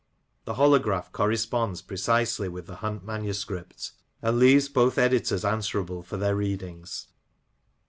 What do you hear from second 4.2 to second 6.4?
and leaves both editors answerable for their